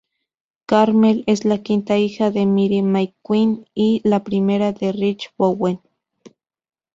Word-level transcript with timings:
Carmel 0.65 1.23
es 1.27 1.45
la 1.45 1.59
quinta 1.59 1.95
hija 1.99 2.31
de 2.31 2.47
Myra 2.47 2.81
McQueen 2.81 3.67
y 3.75 4.01
la 4.03 4.23
primera 4.23 4.71
de 4.71 4.91
Ricky 4.93 5.27
Bowen. 5.37 5.79